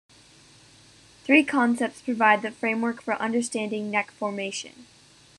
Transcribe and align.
Three 1.25 1.43
concepts 1.43 2.01
provide 2.01 2.41
the 2.41 2.49
framework 2.49 3.03
for 3.03 3.13
understanding 3.21 3.91
neck 3.91 4.09
formation. 4.09 4.87